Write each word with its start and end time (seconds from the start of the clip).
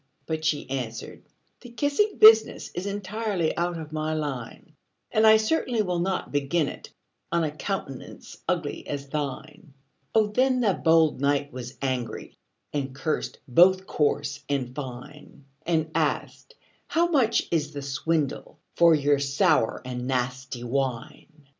But 0.25 0.43
she 0.43 0.67
answered, 0.67 1.21
"The 1.59 1.69
kissing 1.69 2.17
business 2.17 2.71
Is 2.73 2.87
entirely 2.87 3.55
out 3.55 3.77
of 3.77 3.91
my 3.93 4.15
line; 4.15 4.73
And 5.11 5.27
I 5.27 5.37
certainly 5.37 5.83
will 5.83 5.99
not 5.99 6.31
begin 6.31 6.67
it 6.67 6.89
On 7.31 7.43
a 7.43 7.51
countenance 7.51 8.39
ugly 8.49 8.87
as 8.87 9.09
thine!" 9.09 9.75
Oh, 10.15 10.25
then 10.25 10.59
the 10.61 10.73
bold 10.73 11.21
knight 11.21 11.53
was 11.53 11.77
angry, 11.83 12.35
And 12.73 12.95
cursed 12.95 13.37
both 13.47 13.85
coarse 13.85 14.43
and 14.49 14.73
fine; 14.73 15.45
And 15.67 15.91
asked, 15.93 16.55
"How 16.87 17.07
much 17.11 17.47
is 17.51 17.71
the 17.73 17.83
swindle 17.83 18.57
For 18.75 18.95
your 18.95 19.19
sour 19.19 19.83
and 19.85 20.07
nasty 20.07 20.63
wine?" 20.63 21.45